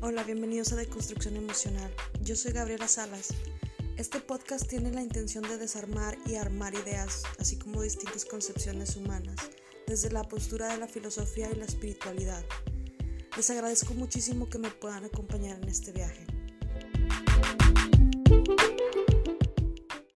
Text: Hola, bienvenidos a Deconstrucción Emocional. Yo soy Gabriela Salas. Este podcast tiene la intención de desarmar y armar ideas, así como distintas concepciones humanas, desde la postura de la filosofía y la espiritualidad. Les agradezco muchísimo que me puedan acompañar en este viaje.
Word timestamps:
Hola, 0.00 0.22
bienvenidos 0.22 0.72
a 0.72 0.76
Deconstrucción 0.76 1.34
Emocional. 1.34 1.92
Yo 2.22 2.36
soy 2.36 2.52
Gabriela 2.52 2.86
Salas. 2.86 3.34
Este 3.96 4.20
podcast 4.20 4.68
tiene 4.68 4.92
la 4.92 5.02
intención 5.02 5.42
de 5.42 5.58
desarmar 5.58 6.16
y 6.24 6.36
armar 6.36 6.72
ideas, 6.74 7.24
así 7.40 7.56
como 7.56 7.82
distintas 7.82 8.24
concepciones 8.24 8.94
humanas, 8.94 9.34
desde 9.88 10.12
la 10.12 10.22
postura 10.22 10.68
de 10.68 10.78
la 10.78 10.86
filosofía 10.86 11.50
y 11.50 11.56
la 11.56 11.64
espiritualidad. 11.64 12.44
Les 13.36 13.50
agradezco 13.50 13.92
muchísimo 13.94 14.48
que 14.48 14.58
me 14.58 14.70
puedan 14.70 15.04
acompañar 15.04 15.60
en 15.60 15.68
este 15.68 15.90
viaje. 15.90 16.24